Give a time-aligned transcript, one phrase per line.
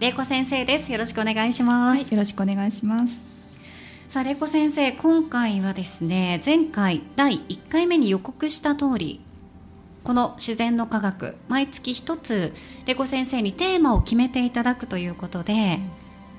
[0.00, 0.90] 玲子先生です。
[0.90, 3.20] よろしくお願いします、はい、よろしくお願いします。
[4.08, 9.20] さあ玲子先生今回はですね前回第1回目に予告した通り
[10.02, 12.54] この自然の科学毎月一つ
[12.86, 15.78] 玲子先生にテーマを決めていただくということで、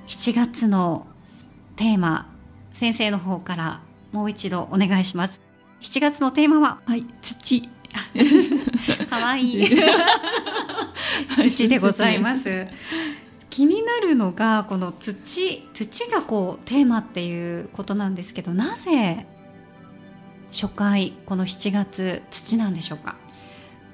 [0.08, 1.06] 7月の
[1.76, 2.34] テーマ
[2.74, 5.40] 先生の方からもう一度お願いします。
[5.82, 6.82] 7月のテーマは？
[6.84, 7.70] はい土。
[9.08, 9.70] かわいい。
[11.38, 12.68] 土でございます
[13.52, 15.14] 気になるのがこの土
[15.74, 19.28] 土がこうテーマっていうことなんですけどなぜ
[20.52, 23.16] 初回この7月土なんでしょうか？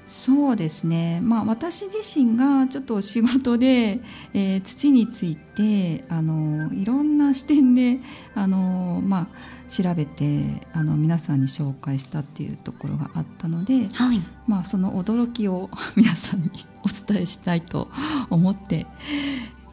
[0.08, 4.00] そうですね、まあ、私自身がちょっと仕事で、
[4.34, 8.00] えー、土についてあのいろんな視点で
[8.34, 16.50] あの、まあ、調べてあの皆さんに紹介したっていうところがあったので、はい、まあ、その驚きを 皆さんに
[16.86, 17.90] お伝えしたいと
[18.30, 18.88] 思って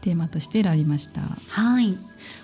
[0.01, 1.21] テーマとして選びました。
[1.47, 1.97] はい。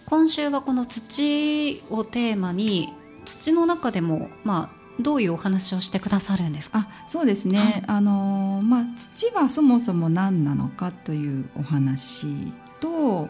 [0.06, 2.94] 今週はこの土をテーマに
[3.25, 6.88] 土の中でも、まあ、どういうお話をしてくださるんですか？
[6.89, 13.29] あそうですね、はい、あのまあ、土はそもそも何なのかというお話と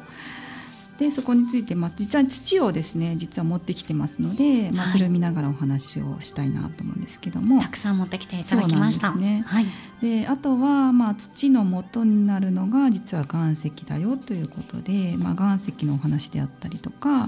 [1.00, 9.12] でそこについて、まあ、実は土をですね実は持ってきてますので、まあ、それを見ながらお話をしたいなと思うんですけども、たくさん持ってきていただきました。
[9.16, 9.66] ね、はい、
[10.00, 17.26] であとは、まあ、土の元になるのが実は岩石だよということで、まあ、岩石のお話であったりとか、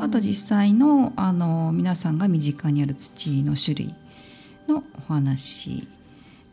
[0.00, 3.94] あと実際のあの皆さんが身近にある土の種類
[4.68, 5.86] のお話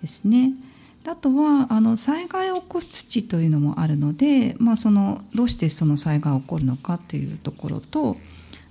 [0.02, 0.54] ですね。
[1.06, 8.18] あとはあの災害を起こす土というのもあるので、まあ、そのどうしてその災害が起こるのかというところと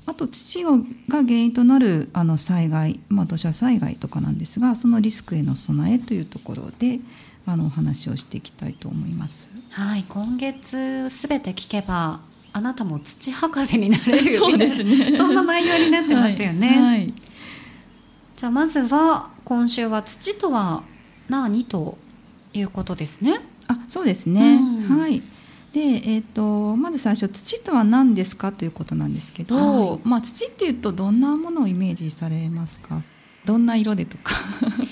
[0.04, 0.70] あと土が
[1.08, 7.00] 原因となるあの災害、まあ、土砂災害とかなんですがそのリスクへの備えというところで
[7.46, 9.50] あのお話をしていきたいと思います。
[9.70, 12.20] はい、今月すべて聞けば
[12.52, 15.16] あなたも土博士になれるそうですね。
[15.16, 16.68] そんな内容になってますよね。
[16.68, 16.78] はい。
[16.78, 17.14] はい、
[18.36, 20.82] じゃあまずは今週は土とは
[21.28, 21.98] 何と
[22.52, 23.40] いうことですね。
[23.68, 25.22] あそうですね、うん、はい。
[25.72, 33.02] で、えーと、まず最初土とは何ですかということなんですけど、はい、まあ、土っていうとどんなものをイメージされますか？
[33.44, 34.32] どんな色でとか。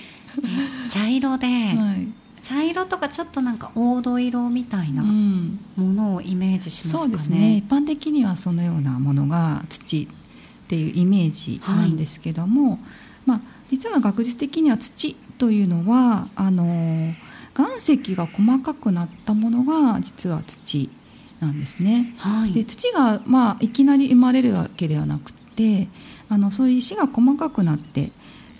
[0.90, 2.08] 茶色で、はい、
[2.44, 7.56] 茶色とかちょっとなんか黄土色みたいなものをイメージしますかね、うん、そうですね。
[7.56, 12.80] 一般的にはそのようなものが土っていうイメージなんですけども、はい、
[13.24, 13.40] まあ、
[13.70, 17.14] 実は学術的には土というのはあのー
[17.56, 20.90] 岩石が細かくなったものが実は土
[21.38, 22.12] なんですね。
[22.18, 25.88] はい、で土が、まあ、いきなり生まれるわけではなくて
[26.28, 28.10] あのそういう石が細かくなって、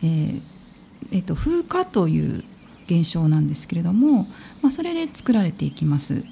[0.03, 0.43] えー
[1.11, 2.45] えーと風化という
[2.87, 4.27] 現象なんですけれども、
[4.63, 6.25] まあ、それで作られていきます。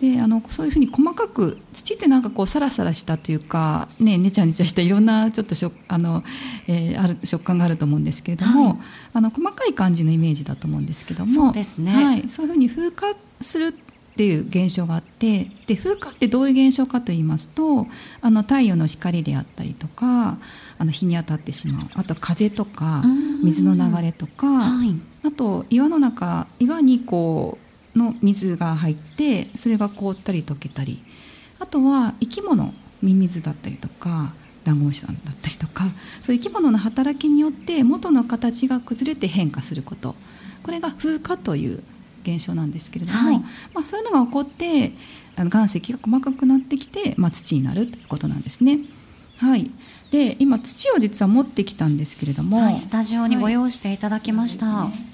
[0.00, 6.24] であのそういうふうに細かく土ってなんかこうサラサラしたというか、ね、ねちゃねちゃしたいろんなちょっとしょあの、
[6.66, 8.78] えー、ある食感があると思うんですけれども、はい、
[9.14, 13.74] あの細かい感じのイメージだと思うんですけどもそうですね、はい、そういうふうに風化する
[14.14, 17.86] っていう現象があってで風化ってどういう現象かと言いますと
[18.20, 20.38] あの太陽の光であったりとか
[20.78, 21.86] あの日に当たってしまう。
[21.94, 23.02] あと風とか
[23.42, 27.58] 水の流れとか、はい、あと岩の中岩にこ
[27.94, 31.02] うの水が入ってそれが凍ったり溶けたり
[31.58, 34.32] あとは生き物ミミズだったりとか
[34.64, 35.84] ダンゴムシさんだったりとか
[36.20, 40.14] そういう生き物の働きによって元の形が崩れて変化すること。
[40.64, 41.82] これが風化という
[42.22, 43.38] 現象なんですけれども、はい、
[43.74, 44.92] まあ、そういうのが起こって
[45.36, 48.80] あの岩石が細かくなってきて、まあ、土になるということなんですね。
[49.36, 49.70] はい、
[50.10, 54.66] で今土を実は持ってきたんですけれども、はい、スタジオにご用意していただきました。
[54.66, 55.13] はい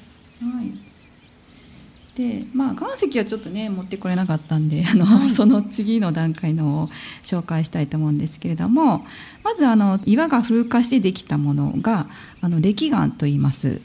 [2.15, 6.91] でまあ、岩石はちょっとね持ってこれなかったんであの、はい、 その次の段階のを
[7.23, 9.07] 紹介したいと思うんですけれども
[9.45, 12.09] まずあの岩が風化してできたものが
[12.41, 13.81] あの礫岩と言います。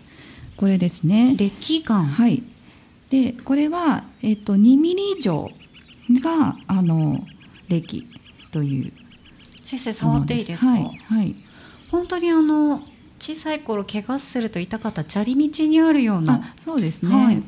[0.58, 1.36] これですね。
[1.36, 2.04] 礫岩。
[2.04, 2.44] はい。
[3.10, 5.52] でこれは、えっと、2ミリ以上
[6.12, 7.24] があの
[7.70, 8.06] 礫
[8.52, 8.94] という。
[9.64, 11.36] 先生触っていいですか、はい、はい、
[11.90, 12.84] 本当にあの
[13.20, 17.42] 小さい頃怪我すると痛かった砂利道にあるようなそうですね、はい、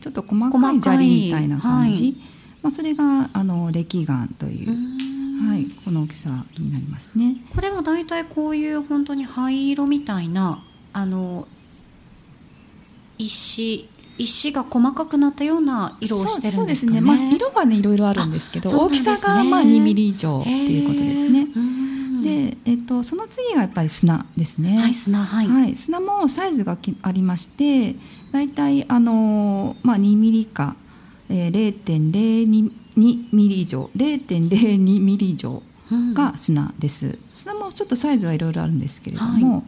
[0.00, 2.16] ちょっと細かい砂利みたいな感じ、はい、
[2.62, 7.36] まあ、それがあの礫岩というはい、この大きさになりますね。
[7.54, 11.48] これはだいたいこういう本当に灰色みたいなあの
[13.18, 17.00] 石石が細かくなったような色をしてるんですかね。
[17.00, 17.06] ね。
[17.06, 21.48] まあ、色はねいろいろあるんですけど、ね、大きさがまあ2ミリ以上っていうことですね。
[22.24, 24.78] で、えっと、その次がやっぱり砂ですね。
[24.78, 27.96] はい、砂、はい、はい、砂もサイズがありまして、
[28.32, 30.74] だいたいあのまあ2ミリか、
[31.28, 35.62] えー、0.02ミリ以上、0.02ミリ以上
[36.14, 37.06] が砂です。
[37.06, 39.62] うん、砂もちょっとサイズはいろいろあるんですけれども、はい、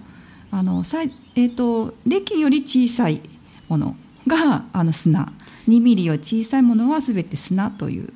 [0.52, 3.20] あのさいえっ、と歴より小さい
[3.68, 5.30] ものがあの砂。
[5.68, 8.12] 2ミリより小さいものは全て砂という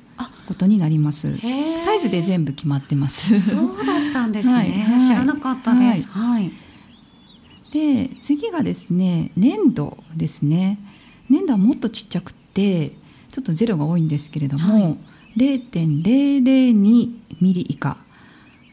[0.47, 1.37] ことになります。
[1.37, 3.39] サイズで全部決まってます。
[3.39, 6.51] そうだんですね、はい、知らなかったです、はい、
[7.71, 10.79] で次がですね粘土ですね。
[11.29, 12.89] 粘土はもっとちっちゃくて
[13.31, 14.97] ちょっとゼロが多いんですけれども、はい、
[15.37, 16.73] 0.002
[17.39, 17.97] ミリ以下。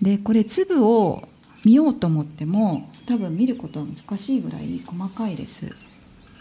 [0.02, 1.28] でこれ粒を
[1.64, 5.74] 見ようと思っても多分見ることは難しいぐらい細かいです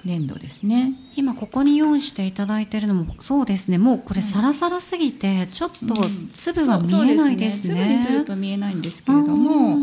[0.05, 0.93] 粘土ですね。
[1.15, 3.77] 今ここに用意していただいているのもそうですね。
[3.77, 5.95] もうこれサラサラすぎてちょっと
[6.33, 7.87] 粒は見えないですね,、うん、すね。
[7.87, 9.77] 粒にすると見えないんですけれども、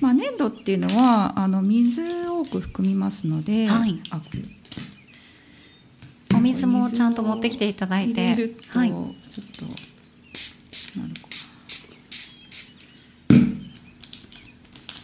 [0.00, 4.20] まあ、粘土っていうのはあの水を多く含みますので、はい、あ
[6.34, 8.28] お水もちゃんと持ってきていただいて。
[8.28, 8.56] はい、ちょっ
[9.56, 9.64] と
[10.98, 11.14] なる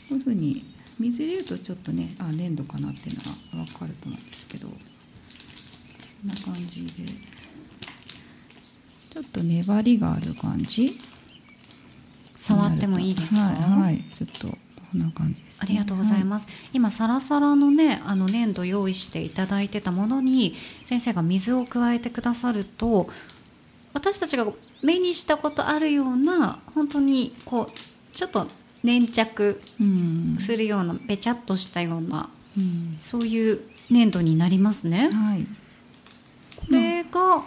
[0.08, 0.64] こういうふうに
[0.98, 4.74] 水入れるとちょっとねあ粘土かなっていうのが分かると思うんですけどこ
[6.24, 6.90] んな感じで。
[9.14, 11.00] ちょっと粘りがある感じ。
[12.38, 13.40] 触ってもいいですか？
[13.40, 14.56] はい、はい、ちょっとこ
[14.94, 20.54] んな感じです、ね、ありがとうございます、はい、今サラサラのねあの粘土用意していただいてたものに
[20.84, 23.08] 先生が水を加えてくださると
[23.94, 24.46] 私たちが
[24.82, 28.46] 目にしたことあるような本当にこうちょっと
[28.84, 29.60] 粘着
[30.38, 35.10] するようなべちゃっとしたような、うん、そういう粘土になりますね。
[35.12, 35.46] はい、
[36.56, 37.42] これが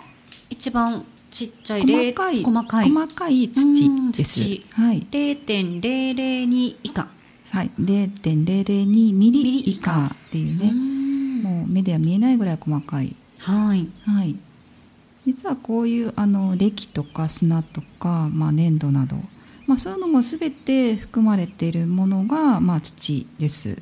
[0.49, 4.41] 一番ちっちゃい細かい細かい細かい土です。
[4.71, 7.07] はい、0.002以下。
[7.51, 10.71] はい、0.002ミリ以下っていうね、
[11.41, 13.15] もう目では見えないぐらい細かい。
[13.39, 13.87] はい。
[14.05, 14.35] はい。
[15.25, 19.17] 実はこういうあの礫とか砂とか、まあ、粘土など
[19.69, 23.77] まあ、そういうのも全て含まれているものが、まあ、土です。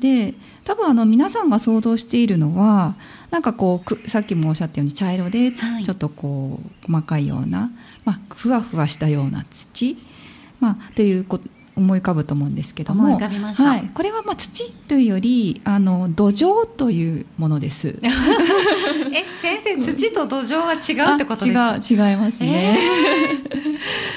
[0.00, 2.96] で多分あの皆さんが想像しているのは
[3.30, 5.52] なんかこうさっきもおっしゃったように茶色で
[5.84, 7.70] ちょっとこう細かいような、
[8.04, 9.96] まあ、ふわふわしたような土、
[10.58, 17.98] まあ、ということ思い浮かぶと思うんですけども、はい、これはまあ土というよりあの土壌というものです。
[18.02, 22.04] え先生土と土壌は違うってことですか？
[22.06, 22.78] 違う違いますね。
[22.78, 23.58] え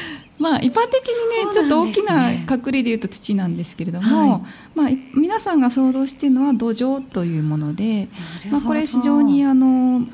[0.02, 0.05] ー
[0.38, 4.42] まあ、一般的にね、ね、ちょっと大きな隠れでいうと土なんですけれども、はい、
[4.76, 8.10] まあ、皆さんが想像しているのは土壌というもので、
[8.52, 10.06] まあ、これ非常にあの、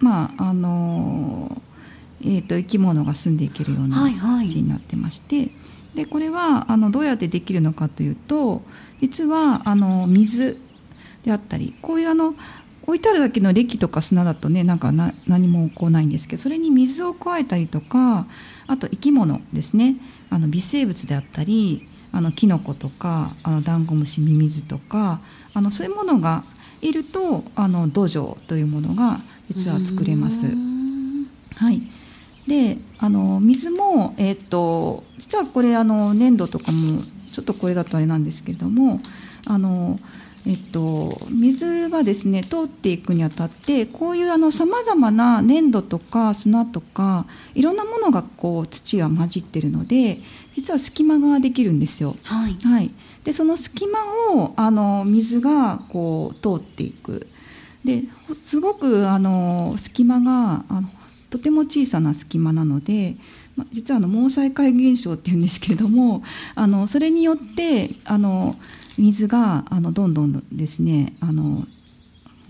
[0.00, 1.62] まああの
[2.22, 3.96] えーと、生き物が住んでいけるような
[4.44, 5.50] 土になってまして、はいは
[5.94, 8.62] い、でこれはあのどうやってできるのかというと
[9.00, 10.58] 実はあの水
[11.24, 12.34] であったりこういうあの
[12.82, 18.26] 置いてあるだけの礫とか砂だとねなんか何もこうないんですけどそれに水を加えたりとか
[18.70, 19.96] あと生き物ですね。
[20.30, 25.20] あの微生物であったりあのキノコとかあのダンゴムシミミズとか
[25.54, 26.44] あのそういうものが
[26.80, 30.46] いるとあの土壌というものが実は作れます。
[31.56, 31.82] はい、
[32.46, 39.00] であの水も、えーと、実はこれあの粘土とかもちょっとこれだとあれなんですけれども
[39.46, 39.98] あの
[40.46, 50.20] えっと、水がですね通っていくにあたってこういうさまざまな粘土とか砂とかいろんなものがこう土は混じってるので
[50.56, 52.16] 実は隙間ができるんですよ。
[52.24, 52.90] はい、はい、
[53.24, 54.00] でその隙間
[54.34, 57.26] をあの水がこう通っていく。
[57.84, 58.04] で
[58.44, 60.90] すごくあの隙間があの
[61.30, 63.16] とても小さな隙間なので、
[63.56, 66.22] ま、実はあの毛細解現象っていうんですけれども
[66.54, 68.56] あのそれによってあの
[68.98, 71.66] 水があのどんどんですねあの、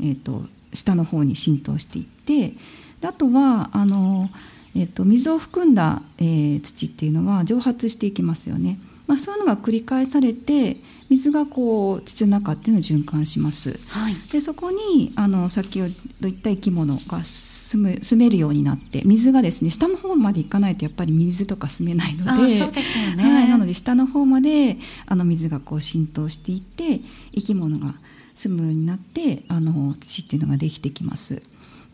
[0.01, 2.55] えーと、下の方に浸透していって
[3.03, 4.31] あとはあの、
[4.75, 8.79] えーと、水を含んだ、えー、土っていうのは蒸発していきますよね。
[9.07, 10.77] まあ、そういうのが繰り返されて
[11.11, 13.79] 水がこう土の中っていうのを循環します。
[13.89, 27.01] はい、でそこにあの先ほど言った生き物が住む住めるようになって水がですね下の方まで行かないとやっぱり水とか住めないのでそうですよね、はい、なので下の方まであの水がこう浸透していって
[27.35, 27.95] 生き物が
[28.37, 31.43] 住むようになってあの土っていうのができてきます。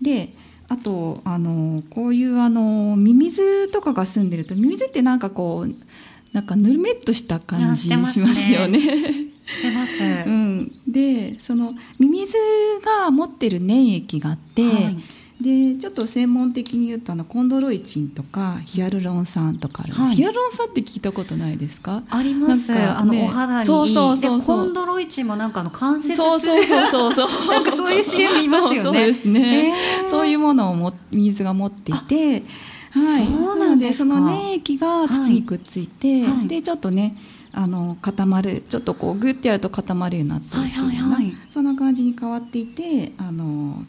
[0.01, 0.35] で
[0.69, 5.75] あとあのこういうあのミミズとかが住んでるとミミズってなんかこう
[6.37, 8.79] なんかぬるめっとした感じしますよね。
[9.47, 9.95] してます。
[10.03, 12.35] うん、でそのミミズ
[13.01, 14.69] が持ってる粘液があって、は
[15.41, 22.03] い、でちょっと専門的に言うとあのコンドロイチンとかヒアルロン酸とかあるはい、ヒアルロン酸って聞いたことないですか？
[22.11, 23.67] あります、ね、あのお肌に。
[23.67, 27.29] そうそうそうコンドロイチンもなんかあの関節そうそうそうそうそう。
[27.51, 28.83] なんかそういう CM いますよね。
[28.83, 32.43] そうですね、えー、そういうものをも水が持っていて
[32.99, 37.17] はい、そうなんですその粘液が土にくっついて、はい、でちょっとね
[37.53, 43.83] あの固まるちょっとこうグッてやると固まるようになっていうような、そんな感じに変わっていてあの、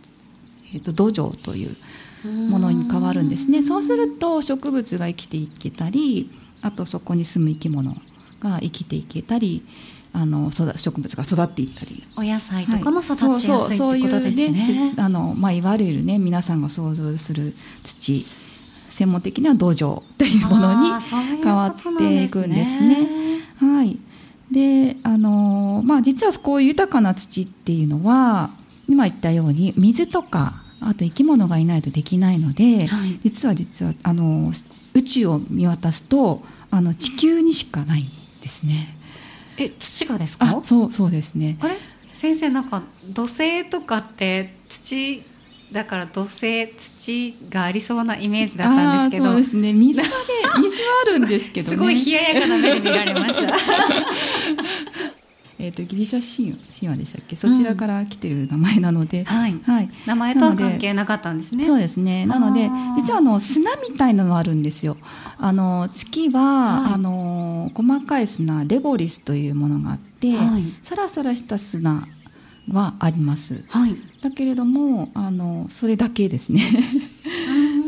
[0.73, 1.75] えーと、土壌という
[2.49, 3.63] ものに変わるんですね。
[3.63, 7.97] そうすると植物が生きていけたりあとそこに住む生き物
[8.39, 9.65] が生きていけたり
[10.13, 12.05] あの植物が育っていったり。
[12.15, 14.51] お野菜とかも育ちやすい、はい、ってことですね。
[14.51, 18.25] ねあのまあ、いわゆるね皆さんが想像する土
[18.89, 21.01] 専門的には土壌というものに
[21.44, 23.08] 変わっていくんですね。
[23.60, 24.00] はい、
[24.51, 28.50] であのまあ実はこういう豊かな土っていうのは
[28.88, 34.51] 今言ったように水とかあと生き物がいないとできないので、はい、実は実はあの
[34.94, 38.06] 宇宙を見渡すとあの地球にしかない
[38.41, 38.96] ですね。
[39.58, 40.62] え土がですか？
[40.63, 41.58] そうそうですね。
[41.62, 41.77] あれ？
[42.13, 45.24] 先生なんか土星とかって土
[45.71, 49.31] だから土星土がありそうなイメージだったんですけど。
[49.33, 49.74] そうですね。
[49.74, 50.12] 水はね
[50.57, 53.53] 水はあるんですけど、ね、すごい冷ややかな目で見られました。
[55.59, 57.36] えとギリシャ神話神話でしたっけ？
[57.36, 61.65] そちらから来てる名前なので、うん、はい、はい、名前とは関係なかったんですね。
[61.65, 62.27] そうですね。
[62.27, 64.97] なので実はあの砂みたいなのあるんですよ。
[65.39, 72.07] あの月は、はい、あの細かい砂レゴリスというものがあって、はい、サラサラした砂
[72.69, 76.62] はあります、はい、だけれどもあのそれだけですね。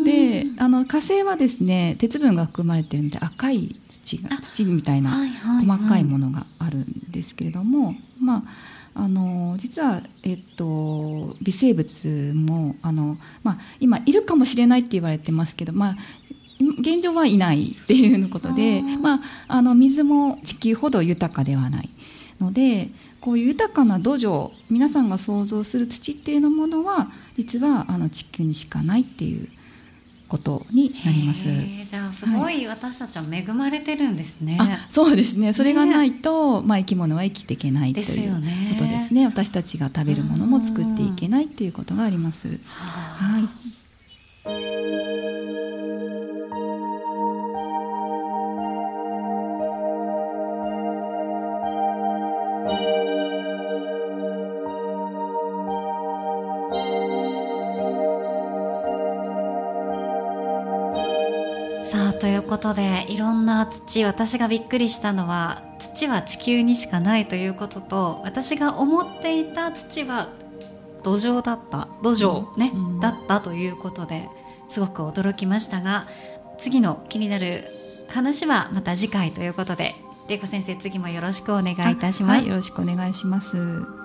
[0.05, 5.11] であの火星はですね鉄分が含まれてるので赤い土が土みたいな
[5.61, 8.43] 細かいものがあるんですけれども、まあ
[8.95, 15.95] あの実は、えっと、微生物もあの、まあ、今いるかもしれないって言われてますけど、まあ、
[16.79, 21.89] 現状はいないっていうことでまあ、あの水も地球ほど豊かではない
[22.41, 22.89] ので
[23.21, 29.47] こういう豊かな土壌皆さんが想像する土っていうのものは実はあの地球にしかないっていう
[30.29, 31.45] ことになります。
[31.45, 34.57] じゃあすごい私たちは恵まれてるんですね。
[34.57, 35.53] はい、そうですね。
[35.53, 38.35] それがないと、ね、まあ生き物は生きていけないという
[38.77, 39.25] ことですね。
[39.25, 42.47] 私たちが食べるものも作っていけないっていうことがあります。
[42.47, 45.08] はい
[62.69, 70.29] ことでいろんな土私がびっくりしたのは土は地球にしかないということと私が思っていた土は
[71.01, 71.87] 土壌だった。
[72.03, 72.57] 土壌。
[72.57, 74.27] ね、うん、だったということで
[74.67, 76.07] すごく驚きましたが
[76.59, 77.63] 次の気になる
[78.09, 79.95] 話はまた次回ということで
[80.27, 83.98] 玲子先生次もよろしくお願いいたします、はい、よろしくお願いします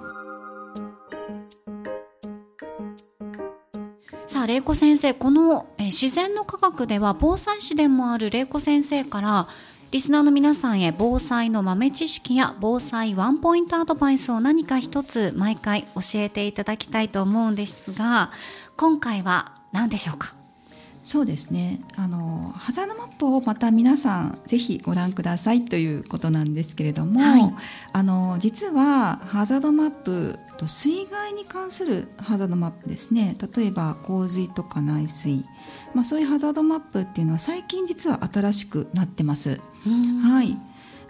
[4.45, 9.49] あ玲子先生この、自然の科学では防災士でもある玲子先生から
[9.91, 18.33] リスナーの皆さんへ防災の豆知識や防災ワンポイントアドバイスを何か一つ毎回教えていただきたいと思うんですが
[18.77, 20.44] 今回は何でしょうか？
[21.05, 21.81] そうですね。
[21.97, 27.55] あのハザードマップをまた皆さんぜひご覧くださいということなんですけれども、はい、
[27.93, 33.37] あの実はハザードマップと水害に関するハザードマップですね。
[33.55, 35.45] 例えば洪水とか内水、
[35.93, 39.61] まあ、そういうハザードマップっていうのは最近実は新しくなってます。
[40.23, 40.59] はい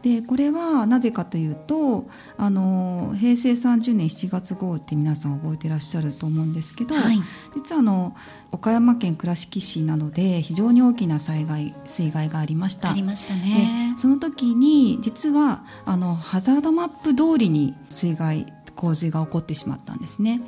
[0.04, 2.04] でこれはなぜかというと
[2.36, 7.18] あの平成30年7月豪雨って皆さん覚えてらっしゃると思うんですけど、はい、
[7.54, 8.14] 実はあの
[8.52, 20.42] 岡山県倉敷市などで非常に大きな災害水害がありましたありましたねその時に実はあのハザードマップ通りに水害洪水が起こってしまったんですね。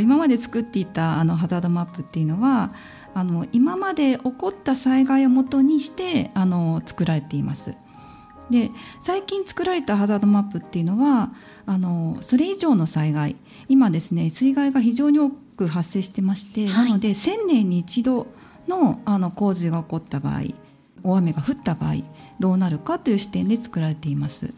[0.00, 2.72] 今まで作っていたあのハザードマップっていうのは
[3.12, 7.74] あの今まで起こった災害をもとにしてあの作られています。
[8.50, 8.70] で
[9.00, 11.32] 最近作られたハザードマップっていうのは
[11.66, 13.36] あのそれ以上の災害
[13.68, 18.26] 今ですね水害が非常に多く発生してまして、はい、なので1000年に一度
[18.68, 20.40] のあの洪水が起こった場合
[21.02, 21.96] 大雨が降った場合
[22.40, 24.52] どうなるかという視点で作られています。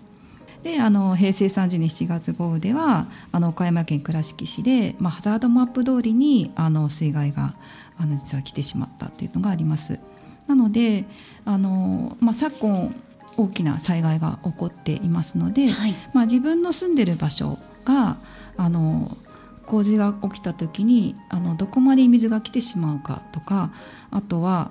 [0.63, 7.55] であの平成30年7月豪雨ではあの岡山県倉敷市で、まあ、ハザードマップ通りにあの水害が
[7.99, 10.01] あの実は来てしまったというのがあります。
[10.49, 11.05] なので
[11.45, 12.95] あの、まあ、昨今
[13.37, 18.19] 大きな災害が起こっていますので、はい、まあ、自分の住んでる場所が
[18.57, 19.17] あの
[19.67, 23.73] 洪水が起きた時にあのどこまで水が来てしまうかとか
[24.11, 24.71] あとは、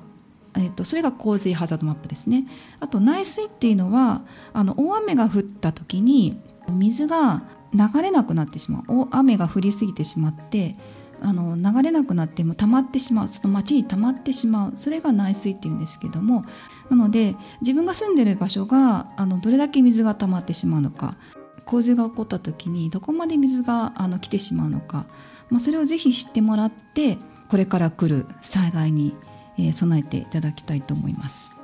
[0.55, 2.45] えーと、それが洪水ハザードマップですね。
[2.79, 7.43] あと内水っていうのはあの大雨が降った時に水が
[7.73, 9.07] 流れなくなってしまう。
[9.11, 10.77] 雨が降りすぎてしまって
[11.21, 16.43] あの流れなくなっても溜まってしまうその町に溜まってしまうそれが内水っていうんですけども
[16.89, 21.17] なので自分が住んでる場所があのどれだけ水が溜まってしまうのか
[21.65, 25.05] 洪水が起こった時にどこまで水があの来てしまうのか、
[25.49, 27.17] まあ、それをぜひ知ってもらって
[27.49, 29.15] これから来る災害に、
[29.57, 31.55] えー、備えていただきたいと思います。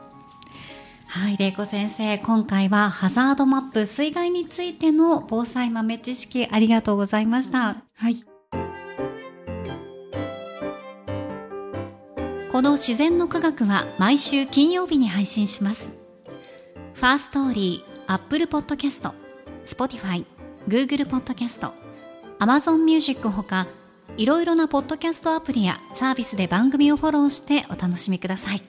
[1.08, 7.84] はい、玲子先生、今回はハザードマップ水害についての防災豆知識ありがとうございました。
[7.96, 8.31] はい。
[12.62, 15.88] この自然の科学は毎週金曜日に配信します。
[16.94, 19.16] Firstory、アップルポッドキャスト、
[19.66, 20.26] Spotify、
[20.68, 21.74] Google ポッドキャスト、
[22.38, 23.66] Amazon Music ほか、
[24.16, 28.62] いろいろなポッドキャストアプリやサービスで番組をフォローしてお楽しみください。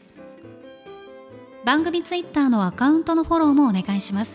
[1.67, 4.31] 番組ツイッターのアカウントのフォローもお願いします。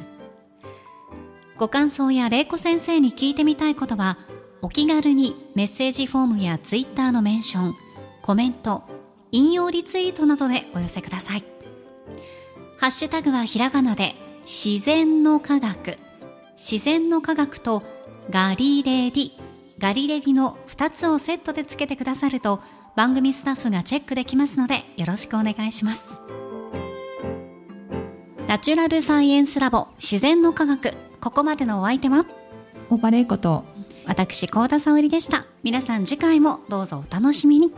[1.57, 4.19] ご感想や玲子先生に聞いてみたいことは、
[4.61, 7.75] お気軽にメッセージフォームやツイッターのメンション、
[8.21, 8.83] コメント、
[9.31, 11.43] 引用リツイートなどでお寄せください。
[12.77, 15.97] ハッシュタグはひらがなで自然の科学、
[16.55, 17.83] 自然の科学と
[18.29, 19.31] ガリレディ、
[19.79, 22.61] ガリレディの2つをセットでつけてくださると
[22.95, 26.03] 番組スタッフがチェックできますのでよろしくお願いします。
[28.47, 32.25] ナチュラルサイエンスラボ自然の科学、ここまでのお相手は？
[32.89, 33.65] オーバレイこと
[34.05, 35.45] 私、高田沙織でした。
[35.63, 37.73] 皆さん次回もどうぞお楽しみに。